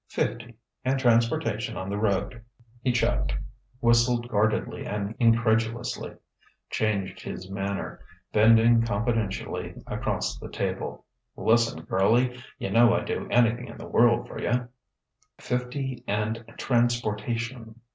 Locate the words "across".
9.85-10.39